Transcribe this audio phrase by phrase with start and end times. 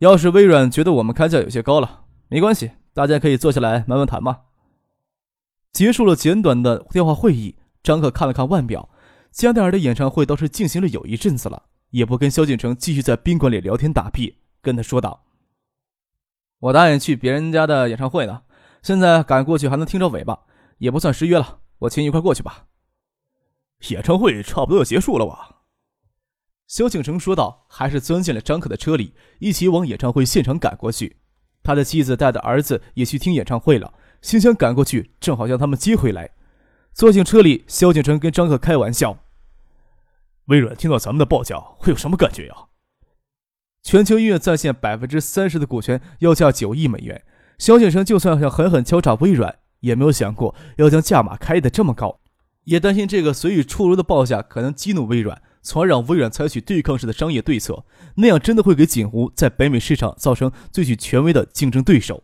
[0.00, 4.40] 要是微软觉得我们开价有些高了，没关系，大家可以坐下来慢慢谈嘛。
[5.72, 8.88] 结束了简短的电话会议，张克看了看腕表，
[9.30, 15.26] 加奈尔的演唱会倒是进行了有一阵子了，也不跟萧敬腾继续在宾馆里聊天打屁，跟他说道
[16.60, 18.40] ：“我答应去别人家的演唱会呢，
[18.82, 20.46] 现在赶过去还能听着尾巴，
[20.78, 22.68] 也不算失约了，我请你一块过去吧。”
[23.90, 25.59] 演唱会差不多要结束了吧？
[26.70, 31.16] 萧敬腾说道：“还是钻进了张可的车里，一起往演唱会现场赶过去。
[31.64, 36.30] 他的妻子带着儿子也去听演唱会了，心想赶过去正好将他们接回来。”
[36.94, 39.18] 坐进车里，萧敬腾跟张可开玩笑
[40.46, 42.54] ：“微软听到咱们的报价会有什么感觉呀？”
[43.82, 47.24] 全球音乐在线百分之三十的股权要价九亿美元，
[47.58, 52.20] 萧敬腾就算想狠狠敲诈微软，也没有想过要将价码开得这么高，
[52.62, 55.42] 也担心这个随意出炉的报价可能激怒微软。
[55.62, 57.84] 从而让微软采取对抗式的商业对策，
[58.16, 62.22] 那样真的会给锦湖在北美市场造成最具权威的竞争对手。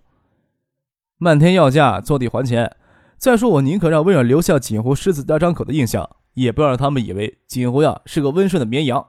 [1.19, 2.77] 漫天要价，坐地还钱。
[3.19, 9.07] 再说，我宁可让微软留下锦湖狮子大张口的印象，也不要让他们以为锦湖呀是个温顺的绵羊。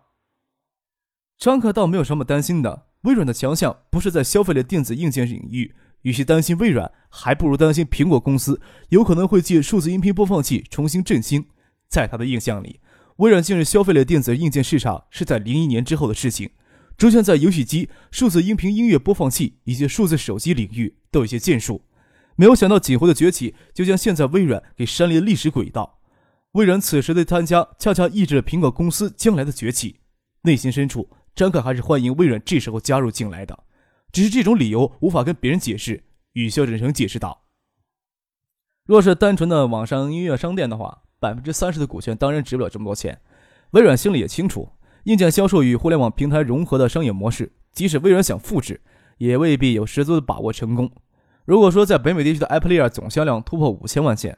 [1.37, 11.45] 张可倒没有什么担心的，微软的强项不是在消费类电子硬件领域，与其担心微软，还不如担心苹果公司有可能会借数字音频播放器重新振兴。
[11.89, 12.79] 在他的印象里。
[13.17, 16.51] 微软进入消费类电子硬件市场是在零一年之后的事情，
[16.95, 21.83] 逐渐在游戏机、数字音频、音乐播放器以及数字手机领域都有些建树。
[22.35, 25.99] 没有想到锦湖的崛起，就将现在微软给删离了历史轨道。
[26.51, 30.01] 微软此时的参加，恰恰抑制了苹果公司将来的崛起。
[30.43, 33.63] 内心深处，张凯还是欢迎微软这时候加入进来的，
[34.11, 36.03] 只是这种理由无法跟别人解释。
[36.33, 37.45] 与肖振成解释道
[38.85, 43.19] ：“若是单纯的网上音乐商店的话。”百分之三十的股权当然值不了这么多钱，
[43.71, 44.69] 微软心里也清楚，
[45.05, 48.81] 硬件销售与互联网平台融合的商业模式，即使微软想复制，
[49.17, 50.91] 也未必有十足的把握成功。
[51.45, 54.37] 如果说在北美地区的 Apple Ear 总销量突破五千万件，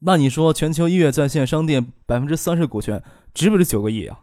[0.00, 3.02] 那你说全球音乐在线商店百分之三十股权
[3.32, 4.20] 值不值九个亿啊？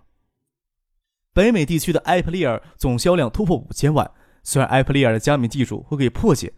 [1.34, 4.10] 北美地区的 Apple Ear 总销量突破五千万，
[4.44, 6.54] 虽然 Apple Ear 的加密技术会给破解，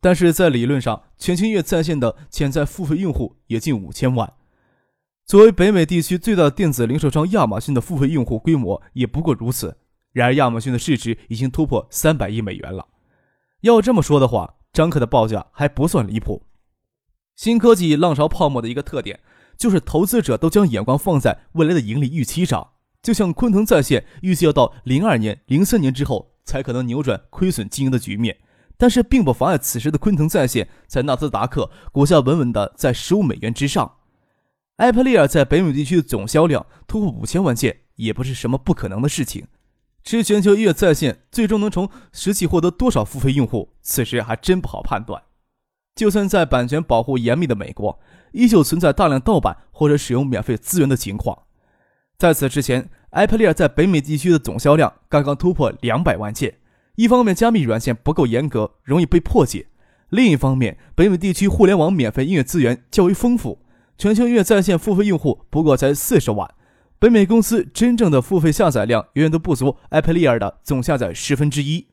[0.00, 4.32] 但是在理论上，全球音乐在线的潜在付费用户也近五千万。
[5.26, 9.74] 作为北美地区最大的电子零售商，亚马逊的付费用户规模也不过如此。
[10.12, 12.86] 然而，亚马逊的市值已经突破三百亿美元了。
[13.62, 16.42] 要这么说的话，张克的报价还不算离谱。
[17.36, 19.18] 新科技浪潮泡沫的一个特点，
[19.56, 22.72] 就是投资者都将眼光放在未来的盈利预期上。
[23.02, 28.36] 就像昆腾在线预计要到零二年、零三年之后才可能扭转亏损经营的局面，
[28.76, 33.90] 但是并不妨碍此时的昆腾在线在纳斯达克股价稳稳的在十五美元之上。
[34.76, 39.46] Apple Ear 在北美地区的总销量突破五千万件，也不是什么不可能的事情。
[40.02, 45.22] 至于全球音乐在线最终能从实际获得多少付费用户，此时还真不好判断。
[45.94, 48.00] 就算在版权保护严密的美国，
[48.32, 51.44] 依旧存在大量盗版或者使用免费资源的情况。
[52.18, 56.58] 在此之前，Apple Ear 在北美地区的总销量刚刚突破两百万件。
[56.96, 59.66] 一方面，加密软件不够严格，容易被破解；
[60.10, 63.63] 另一方面，北美地区互联网免费音乐资源较为丰富。
[63.96, 66.52] 全球音乐在线付费用户不过才四十万，
[66.98, 71.86] 北美公司真正的付费下载量远远都不足 Apple Ear 的总下载十分之一。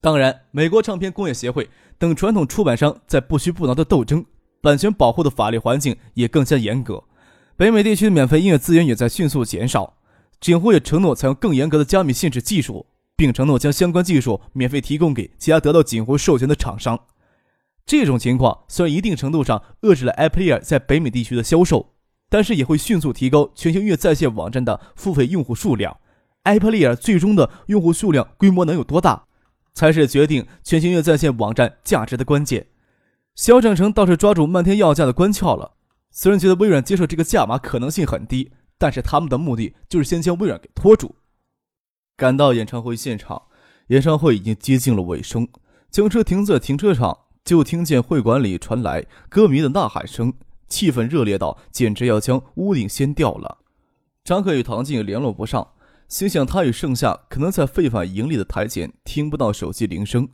[0.00, 4.24] 当然，美国唱片工业协会等传统出版商在不屈不挠的斗争，
[4.60, 7.04] 版权保护的法律环境也更加严格。
[7.56, 9.94] 北美地区的免费音乐资源也在迅速减少。
[10.40, 12.86] 锦湖也承诺采用更严格的加密限制技术，
[13.16, 16.96] 并承诺将相关技术免费提供给其他得到锦湖授权的厂商。
[17.88, 21.94] 这种情况虽然一定程度上遏制了 Apple 耳在北美地区的销售，
[22.28, 25.96] 但是也会迅速提高全球音乐在线网站的付费用户数量。
[26.42, 29.24] Apple 耳最终的用户数量规模能有多大，
[29.72, 32.66] 才是决定全球音乐在线网站价值的关键。
[33.34, 35.72] 肖正成倒是抓住漫天要价的关窍了。
[36.10, 41.16] 虽然觉得微软接受这个价码可能性很低，但是他们的目的就是先将微软给拖住。
[42.18, 43.44] 赶到演唱会现场，
[43.86, 45.48] 演唱会已经接近了尾声，
[45.90, 47.20] 将车停在停车场。
[47.48, 50.34] 就听见会馆里传来歌迷的呐喊声，
[50.68, 53.60] 气氛热烈到简直要将屋顶掀掉了。
[54.22, 55.66] 张克与唐静联络不上，
[56.08, 60.28] 心想他与盛夏可能在非法盈利的台前听不到手机铃声，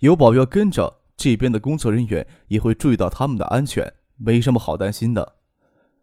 [0.00, 5.36] 有保镖跟着，这边的工作人员也会注意到他们的安全，没什么好担心的。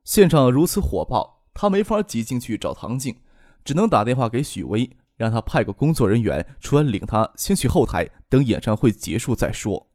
[0.04, 3.16] 现场如此火爆，他没法挤进去找唐静，
[3.64, 9.86] 只能打电话给许巍，让他派个工作人员出来领他先去后台，等演唱会结束再说。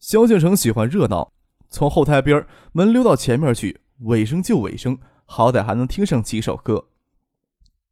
[0.00, 1.34] 萧敬腾喜欢热闹，
[1.68, 6.86] 从后台边门溜到前面去，尾声就尾声，好歹还能听上几首歌。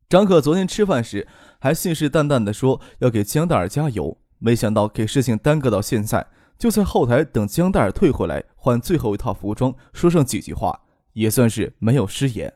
[0.09, 1.29] 张可昨天吃饭时
[1.61, 6.27] 还信誓旦旦地说要给江黛尔加油，没想到给事情耽搁到现在，
[6.59, 10.81] 就在后台等江黛尔退回来换最后一套服装，说上几句话，
[11.13, 12.55] 也算是没有失言。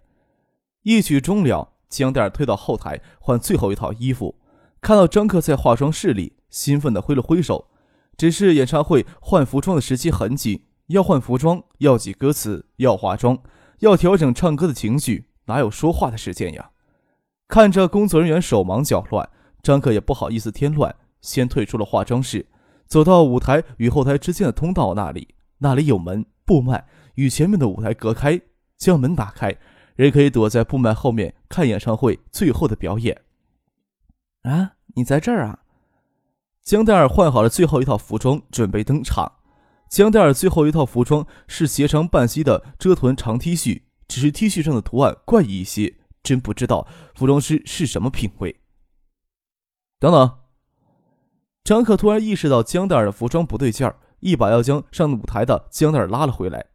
[0.80, 4.34] 一曲终了，江黛尔退到后台换最后一套衣服，
[4.80, 7.68] 看到张克在化妆室里，兴奋地挥了挥手。
[8.16, 13.38] 只是演唱会换服装的时期很紧，要换服装，要记歌词，要化妆，
[13.80, 16.70] 要调整唱歌的情绪，哪有说话的时间呀？
[17.48, 19.28] 看着工作人员手忙脚乱，
[19.62, 22.46] 张克也不好意思添乱，先退出了化妆室，
[22.86, 25.34] 走到舞台与后台之间的通道那里。
[25.58, 26.84] 那里有门，布幔
[27.14, 28.40] 与前面的舞台隔开。
[28.78, 29.56] 将门打开，
[29.94, 33.22] 人可以躲在布幔后面看演唱会最后的表演。
[34.42, 35.60] 啊，你在这儿啊？
[36.62, 39.40] 江黛儿换好了最后一套服装，准备登场。
[39.88, 45.96] 江黛儿最后一套服装是斜长半膝的遮臀长 T 恤，只是 T 恤上的图案怪异一些。
[46.22, 46.86] 真不知道
[47.16, 48.60] 服装师是什么品味。
[49.98, 50.38] 等等，
[51.64, 56.66] 张克突然意识到江黛儿的服装不对劲儿，一把要将上舞台的江黛儿拉了回来。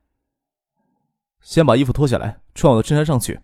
[1.39, 3.39] 先把衣服脱下来，穿我的衬衫上去。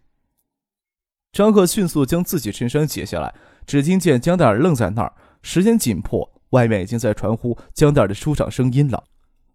[1.32, 3.34] 张克迅速将自己衬衫解下来，
[3.66, 5.14] 只听见江黛儿愣在那儿。
[5.42, 9.04] 时间紧迫，外面已经在传呼江黛儿的出场声音了。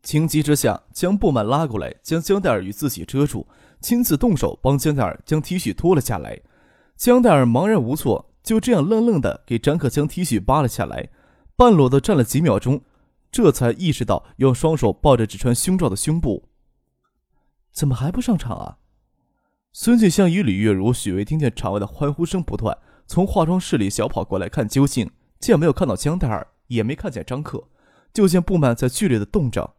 [0.03, 3.47] 情急之下，将布幔拉过来，将江黛儿与自己遮住。
[3.81, 6.41] 亲自动手帮江黛儿将 T 恤脱了下来，
[6.97, 11.09] 江黛儿茫然无措，就这样愣愣的给张克将 T 恤扒了下来，
[11.57, 12.81] 半裸的站了几秒钟，
[13.31, 16.49] 这才意识到用双手抱着只穿胸罩的胸部。
[17.73, 18.79] 怎么还不上场啊？
[19.73, 25.09] 孙静香与李月如、许巍听见场外的欢呼声不断，从化妆室里小跑过来看究竟，
[25.39, 27.65] 见没有看到江黛儿，也没看见张克，
[28.15, 29.75] 就见布满在剧烈的动着。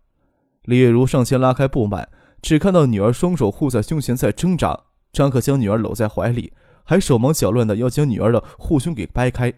[0.64, 2.10] 李月如上前拉开布满。
[2.42, 6.54] 只看到女儿双手护在胸前在挣扎，张克将女儿搂在怀里，
[6.86, 9.54] 还手忙脚乱的要将女儿的护胸给掰开。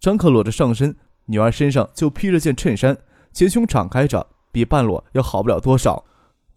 [0.00, 0.96] 张克裸着上身，
[1.26, 2.98] 女儿身上就披着件衬衫，
[3.32, 6.04] 前胸敞开着，比半裸要好不了多少。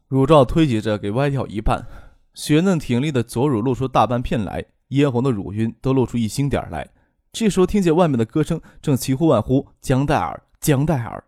[0.08, 1.86] 乳罩推挤着给歪掉一半，
[2.34, 6.90] 雪嫩挺立的左乳露出大半片来，嫣红的乳晕都露出一星点来。
[7.40, 11.24] 这时候听见外面的歌声正齐呼万呼：“江黛儿，江黛儿！”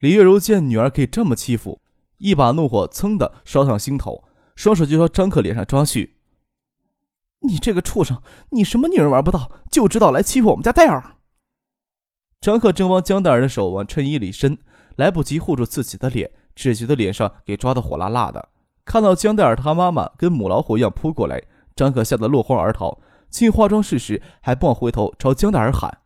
[0.00, 1.82] 李月如见女儿可以这么欺负。
[2.16, 4.24] 一把怒火噌的烧上心头，
[4.54, 6.16] 双手就朝张克脸上抓去。
[7.40, 8.22] 你这个畜生，
[8.52, 11.16] 你什么女人玩不到，就知道来欺负我们家黛尔！
[12.40, 14.56] 张克正往江黛儿的手往衬衣里伸，
[14.96, 18.48] 来不及护住自己的脸，只觉得脸上给抓得火辣辣的。
[18.86, 21.42] 看到江黛儿她妈妈跟母老虎一样扑过来，
[21.74, 22.98] 张克吓得落荒而逃。
[23.28, 25.98] 进化妆室时还不忘回头朝江大儿喊：“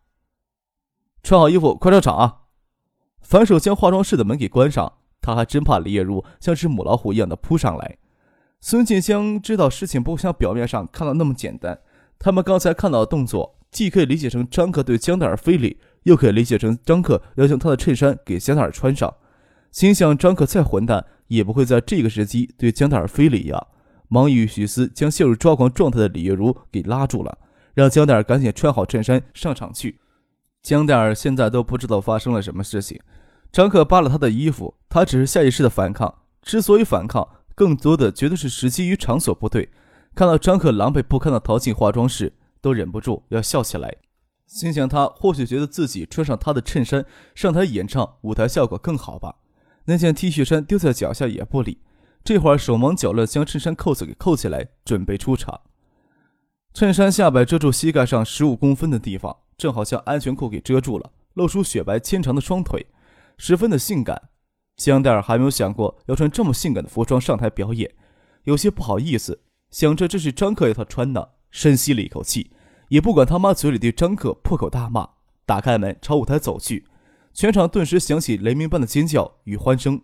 [1.23, 2.39] 穿好衣服，快上场啊！”
[3.21, 4.95] 反手将化妆室的门给关上。
[5.23, 7.99] 他还真怕李月如像只母老虎一样的扑上来。
[8.59, 11.79] 孙静香知道事情不像表面上看到那么简单。
[12.19, 19.15] 他们刚才看到的动作，既可以理解成张克对江大儿非礼，又可以理解成张克要将他的衬衫给江大儿穿上。
[19.71, 23.67] 心想张克再混蛋，也不会在这个时机对江大儿非礼呀。
[24.13, 27.39] 忙于许思将陷入抓狂状态的李月如给拉住了，
[27.75, 30.01] 让江黛儿赶紧穿好衬衫上场去。
[30.63, 33.01] 江黛儿现在都不知道发生了什么事情。
[33.53, 36.13] 张克扒了他的衣服，他只是下意识的反抗。
[36.43, 39.71] 之所以反抗，更多的绝对是时机与场所不对。
[40.15, 43.95] 看到张克狼狈不堪的逃进化妆室，都忍不住要笑起来。
[44.47, 47.05] 心想他或许觉得自己穿上他的衬衫
[47.37, 49.37] 上台演唱，舞台效果更好吧。
[49.85, 51.79] 那件 T 恤衫丢在脚下也不理，
[52.23, 55.63] 这会儿手忙脚乱将衬衫扣子给扣起来，准备出场。
[56.73, 62.87] 衬衫下摆遮住膝盖上十五公分的地方，正好将安全裤给遮住了，露出雪白纤长的双腿。
[63.37, 64.29] 十分的性感，
[64.77, 67.91] 香黛儿还没有想过要穿这么性感的服装上台表演，
[68.45, 69.43] 有些不好意思。
[69.71, 72.53] 想着这是张克要她穿的，深吸了一口气，
[72.89, 75.09] 也不管他妈嘴里对张克破口大骂，
[75.47, 76.87] 打开门朝舞台走去。
[77.33, 80.03] 全场顿时响起雷鸣般的尖叫与欢声。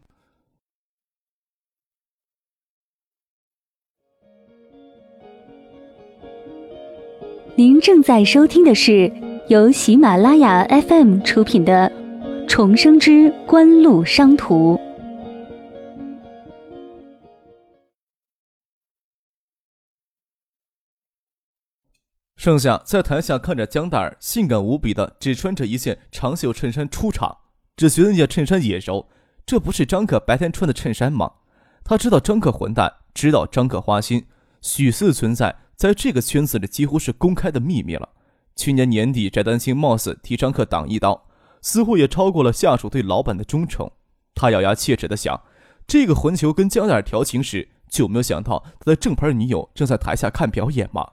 [7.59, 9.11] 您正在收听的是
[9.49, 11.91] 由喜马拉雅 FM 出品的。
[12.47, 14.79] 重生之官路商途。
[22.37, 27.39] 盛夏在台下看着江黛儿性感无比的，只穿着一件长袖衬衫出场，
[27.75, 29.09] 只觉得那件衬衫眼熟，
[29.47, 31.33] 这不是张可白天穿的衬衫吗？
[31.83, 34.27] 他知道张可混蛋，知道张可花心，
[34.61, 38.09] 许四存在在这个圈子里几乎是公开的秘密了。
[38.57, 41.27] 去年年底，翟丹青貌似替张可挡一刀，
[41.61, 43.91] 似乎也超过了下属对老板的忠诚。
[44.35, 45.43] 他咬牙切齿地想：
[45.87, 51.13] 这个混球跟江大调情时，就没有想到他的正牌女友正在台下看表演吗？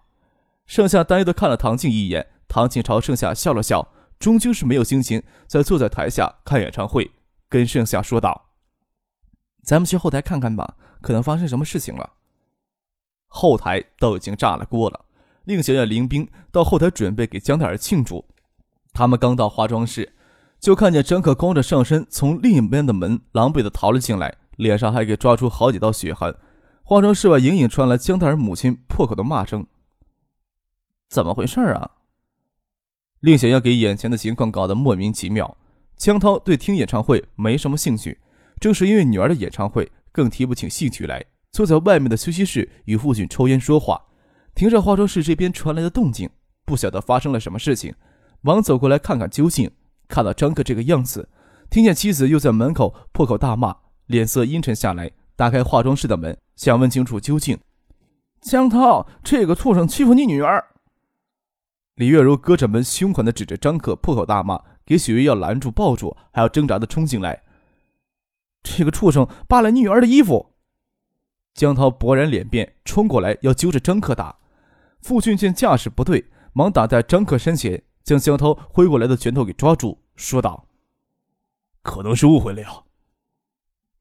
[0.66, 3.90] 盛夏担忧地看了唐静一眼，唐静朝盛夏笑了笑。
[4.20, 7.12] 终究是没有心情再坐在台下看演唱会，
[7.50, 8.52] 跟盛夏说道
[9.66, 12.14] ：“咱们去后台看看吧，可能发生什么事情了。”
[13.36, 15.06] 后台都已经炸了锅了，
[15.46, 18.24] 令小燕、林冰到后台准备给江黛儿庆祝。
[18.94, 20.14] 他们刚到化妆室，
[20.60, 26.34] 就看见张可光着上身从另一边的门狼狈地逃了进来，脸上还给抓出好几道血痕。
[26.84, 29.66] 化妆室外隐隐传来江黛儿母亲破口的骂声
[31.10, 31.90] ：“怎么回事啊？”
[33.20, 35.58] 令小要给眼前的情况搞得莫名其妙。
[35.98, 38.20] 江涛对听演唱会没什么兴趣，
[38.60, 41.26] 正是因为女儿的演唱会，更提不起兴趣来。
[41.54, 44.02] 坐在外面的休息室与父亲抽烟说话，
[44.56, 46.28] 听着化妆室这边传来的动静，
[46.66, 47.94] 不晓得发生了什么事情，
[48.42, 49.72] 忙走过来看看究竟。
[50.08, 51.30] 看到张克这个样子，
[51.70, 53.76] 听见妻子又在门口破口大骂，
[54.08, 57.58] 脸色阴沉下来，打开化妆室的门，想问清楚究竟。
[58.42, 60.66] 江涛，这个畜生欺负你女儿！
[61.96, 67.44] 李月如隔着门，凶狠地指着张克，破口大骂，给许巍要拦住、抱住，还要挣扎地冲进来。
[68.64, 70.53] 这个畜生扒了你女儿的衣服！
[71.54, 74.36] 江涛勃然脸变，冲过来要揪着张克打。
[75.02, 80.66] 傅俊见架势不对，忙打在张克身前，将江涛挥过来的拳头给抓住，说道
[81.84, 82.84] ：“可能是误会了呀。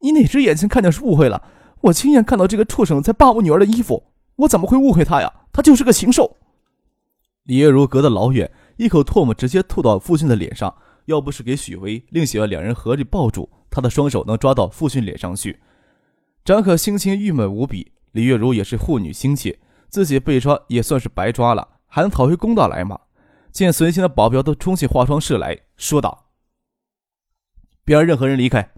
[0.01, 1.43] 你哪只眼睛看见是误会了？
[1.83, 4.05] 我亲眼看到这个畜生在扒我女儿的衣服，
[4.37, 5.33] 我怎么会误会他呀？
[5.53, 6.39] 他就是个禽兽！”
[7.45, 10.75] 李月如隔得老远，一口唾沫直接吐到傅俊的脸上。
[11.07, 15.61] 要不是给许巍、令喜儿两人合力抱住，他的双手能抓到傅俊脸上去。
[16.45, 17.93] 张可心情郁闷无比。
[18.13, 19.59] 李月如也是护女心切，
[19.89, 22.99] 自己被抓也算是白抓了，还能讨回公道来吗？
[23.51, 26.27] 见随行的保镖都冲进化妆室来说道
[27.85, 28.73] ：“别让任何人离开。”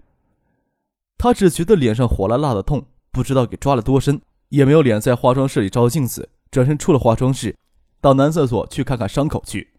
[1.17, 7.57] 他只觉得脸上火辣辣的痛，不知道给抓了多深，也没有脸在化妆室里照镜子，转身出了化妆室。
[7.99, 9.73] 到男厕所去看看伤口去。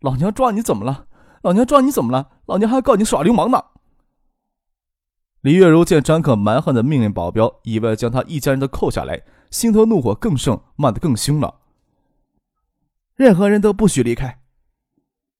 [0.00, 1.06] 老娘抓你怎么了？
[1.42, 2.30] 老娘抓你怎么了？
[2.46, 3.62] 老娘还要告你耍流氓呢！
[5.44, 11.56] 李月如见张克蛮横的命令保镖，意外将他一家人都扣下来，心头怒火更盛，骂得更凶了。
[13.14, 14.40] 任何人都不许离开！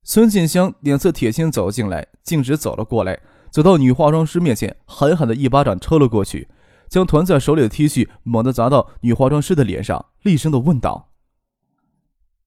[0.03, 3.19] 孙锦香脸色铁青走进来，径直走了过来，
[3.49, 6.49] 走到女化妆师面前，狠狠的一巴掌抽了过去，
[6.87, 11.09] 将团在手里的 T 恤猛地砸到女化妆师的脸上，厉声的问道。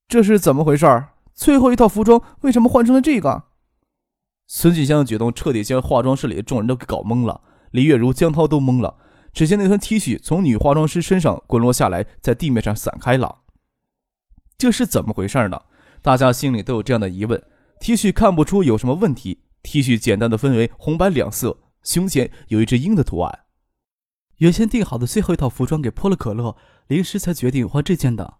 [0.06, 0.86] 这是怎么回事？
[1.34, 3.46] 最后一套服装为什么换成了这个？
[4.46, 8.96] 孙锦香的举动彻底将化妆室里的众人都给搞懵了，李月如、江涛都懵了。
[9.32, 13.42] 只见那团 T 恤从女化妆师身上滚落下来，在地面上散开了。
[14.56, 15.62] 这是怎么回事呢？
[16.02, 17.40] 大家心里都有这样的疑问。
[17.80, 23.40] T 恤看不出有什么问题，T 恤简单的分为红白两色，胸前有一只鹰的图案。
[24.38, 26.56] 原先定好的最后一套服装给泼了可乐，
[26.88, 28.38] 临时才决定换这件的。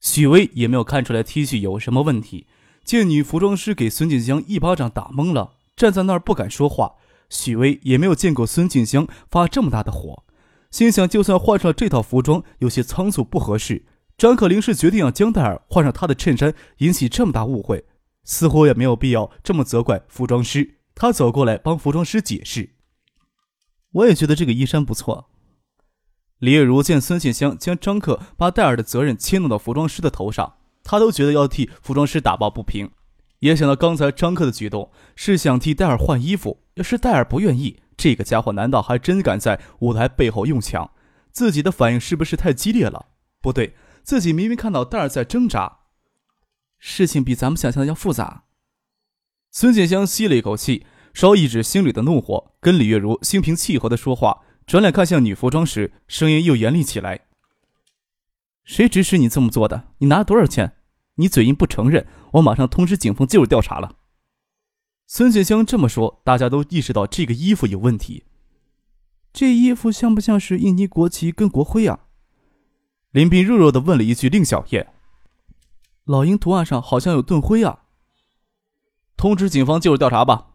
[0.00, 2.46] 许巍也没有看出来 T 恤有什么问题，
[2.84, 6.94] 见女服装师给孙锦香一巴掌打懵了，站在那儿不敢说话。
[7.32, 10.24] 许巍也没有见过孙静香发这么大的火，
[10.70, 13.86] 心想就算换上了这套服装，有些仓促不合适。
[14.18, 17.86] 张可林是决定让江黛儿换上他的衬衫，引起这么大误会，
[18.24, 20.78] 似乎也没有必要这么责怪服装师。
[20.94, 22.74] 他走过来帮服装师解释
[23.92, 25.30] ：“我也觉得这个衣衫不错。”
[26.38, 32.90] 李月如见孙静香将张克把戴尔的责任迁弄到服装师的头上，她都觉得要替服装师打抱不平。
[33.42, 40.90] 也想到刚才张克的举动是想替戴尔换衣服，要是戴尔不愿意，这个家伙难道还真敢在舞台背后用枪？
[41.32, 43.06] 自己的反应是不是太激烈了？
[43.40, 45.78] 不对，自己明明看到戴尔在挣扎。
[46.78, 48.44] 事情比咱们想象的要复杂。
[49.50, 54.42] 孙锦香吸了一口气，稍抑制心里的怒火，跟李月如心平气和的说话。
[54.66, 57.22] 转脸看向女服装时，声音又严厉起来
[58.62, 59.88] ：“谁指使你这么做的？
[59.98, 60.76] 你拿了多少钱？
[61.22, 63.94] 你嘴硬不承认，我马上通知警方介入调查了。”
[65.06, 68.24] 孙锦香这么说，大家都意识到这个衣服有问题。
[69.32, 72.00] 这衣服像不像是印尼国旗跟国徽啊？
[73.12, 74.28] 林斌弱弱的问了一句。
[74.28, 74.92] 令小燕
[76.04, 77.84] ：“老鹰图案上好像有盾徽啊。”
[79.16, 80.48] 通知警方介入调查吧。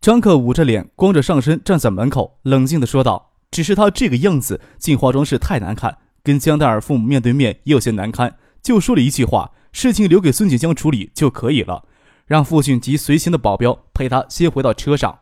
[0.00, 8.36] 张克捂着脸，光着上身站在门口，冷静的说道：“只是他这个样子进化妆室太难看，跟江黛儿父母面对面也有些难堪。
[8.64, 11.84] 就说了一句话，事情留给孙锦江处理就可以了。
[12.26, 15.18] 让父亲及随行的保镖陪他先回到车上。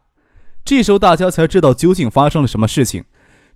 [0.65, 3.05] 这时候大家才知道究竟发生了什么事情。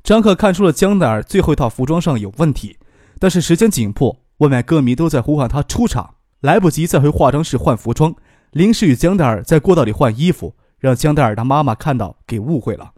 [0.02, 2.76] 张克看出了江黛儿最后一套服装上有问题，
[3.20, 8.12] 但是时间紧迫，外面歌迷都在呼唤他出场，来不及再回化妆室换服装，
[8.50, 12.92] 临时与江黛儿在过道里换衣服，让江黛儿的妈妈看到给误会了。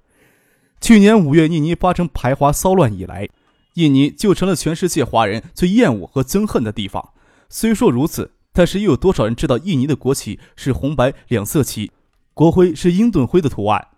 [0.81, 3.29] 去年五月，印尼发生排华骚乱以来，
[3.79, 7.13] 印尼就成了全世界华人最厌恶和憎恨的地方。
[7.49, 11.93] 虽说如此，但是又有多少人知道印尼的国旗是红白两色旗，
[12.35, 13.89] 国徽是鹰盾灰的图案？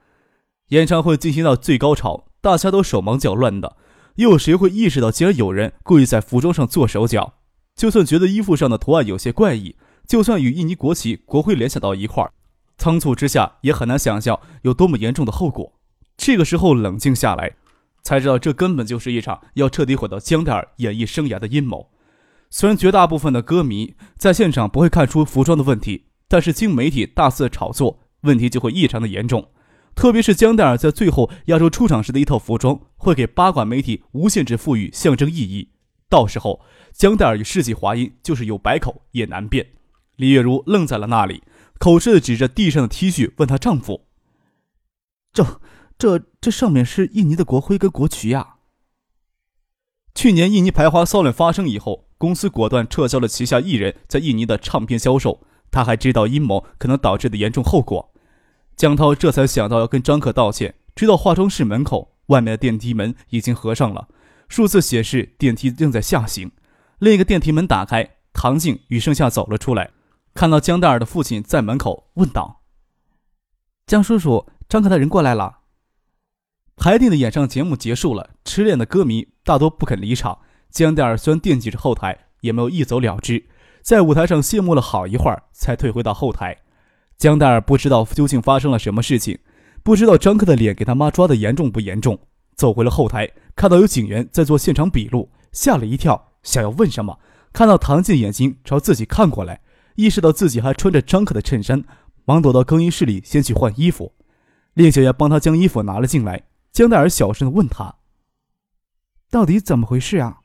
[0.68, 3.76] 演唱会进行到最高潮，大家都手忙脚乱的，
[4.16, 7.34] 又有谁会意识到，竟然有人故意在服装上做手脚？
[7.74, 12.30] 就算觉得衣服上的图案有些怪异，就算与印尼国旗、国徽联想到一块儿，
[12.76, 15.72] 仓促之下也很难想象有多么严重的后果。
[16.18, 17.56] 这个时候冷静下来，
[18.02, 21.90] 才知道这根本就是一场要彻底毁掉江黛儿演艺生涯的阴谋。
[22.50, 29.48] 虽然绝大部分的歌迷在现场不会看出服装的问题，但是经媒体大肆炒作，问题就会异常的严重。
[29.94, 35.70] 特别是江黛儿在最后亚洲出场时的一套服装，会给八卦媒体无限制赋予象征意义。
[36.08, 36.60] 到时候，
[36.92, 39.66] 江黛儿与世纪华音就是有百口也难辩。
[40.16, 41.42] 李月如愣在了那里，
[41.78, 44.06] 口吃的指着地上的 T 恤问她丈夫
[45.32, 45.60] ：“这、
[46.00, 48.54] 这、这上面是印尼的国徽跟国旗呀？”
[50.16, 55.46] 去年印尼排华骚乱发生以后，公司果断撤销了旗下艺人在印尼的唱片销售。
[55.70, 58.12] 他还知道阴谋可能导致的严重后果。
[58.76, 64.08] 江涛这才想到要跟张克道歉，直到化妆室门口，外面的电梯门已经合上了，
[64.48, 66.50] 数字显示电梯正在下行。
[66.98, 69.90] 另一个电梯门打开，唐静与盛夏走了出来，
[70.34, 72.62] 看到江黛儿的父亲在门口，问道
[73.86, 75.58] ：“江叔叔，张克的人过来了。”
[76.80, 80.38] 排定的演唱节目结束了，痴恋的歌迷大多不肯离场。
[80.70, 83.44] 江黛儿虽然惦记着后台，也没有一走了之，
[83.82, 86.56] 在舞台上谢幕了好一会儿，才退回到后台。
[87.18, 89.38] 江黛儿不知道究竟发生了什么事情，
[89.82, 92.18] 不知道张克的脸给他妈抓的严重不严重。
[92.56, 97.18] 走回了后台，看到有警员在做现场笔录，吓了一跳，想要问什么，
[97.52, 99.60] 看到唐静眼睛朝自己看过来，
[99.96, 101.84] 意识到自己还穿着张克的衬衫，
[102.24, 104.14] 忙躲到更衣室里先去换衣服。
[104.72, 106.40] 令小丫帮他将衣服拿了进来，
[106.72, 107.96] 江黛儿小声的问他
[109.28, 110.38] ：“到底怎么回事啊？”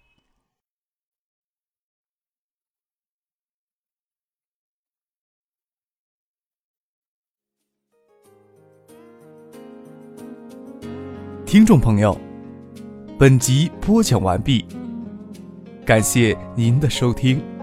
[11.46, 12.20] 听众朋友，
[13.18, 14.66] 本集播讲完毕，
[15.86, 17.55] 感谢您的收听。